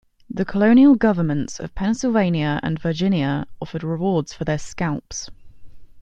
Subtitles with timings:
[0.31, 5.29] The colonial governments of Pennsylvania and Virginia offered rewards for their scalps.